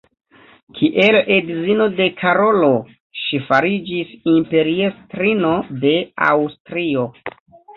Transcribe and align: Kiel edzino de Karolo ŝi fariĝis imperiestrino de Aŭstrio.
Kiel 0.77 1.17
edzino 1.33 1.85
de 1.99 2.07
Karolo 2.21 2.71
ŝi 3.25 3.41
fariĝis 3.51 4.17
imperiestrino 4.37 5.55
de 5.85 5.95
Aŭstrio. 6.33 7.07